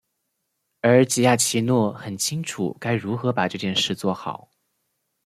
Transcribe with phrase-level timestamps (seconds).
[0.81, 4.49] 而吉亚奇诺很清楚该如何把这件事做好。